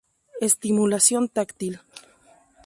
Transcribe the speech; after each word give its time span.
Estimulación 0.49 1.23
táctil. 1.35 1.73